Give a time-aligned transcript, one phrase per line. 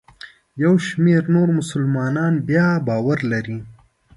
[0.63, 3.57] یو شمېر نور مسلمانان بیا باور لري.